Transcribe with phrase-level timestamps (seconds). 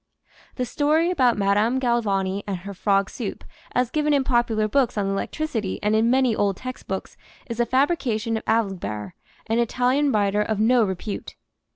[0.55, 3.43] The story about Madame Galvani and her frog soup,
[3.75, 7.15] as given in popular books on electricity and in many old textbooks,
[7.47, 9.11] is a fabrication of Alibert,
[9.45, 11.35] an Italian writer of no repute.